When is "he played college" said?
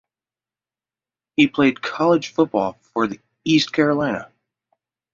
1.35-2.29